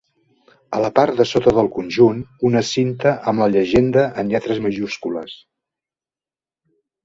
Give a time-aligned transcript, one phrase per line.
[0.77, 5.41] A la part de sota del conjunt, una cinta amb la llegenda en lletres majúscules.